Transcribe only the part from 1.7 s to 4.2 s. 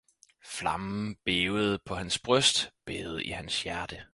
på hans bryst, bævede i hans hjerte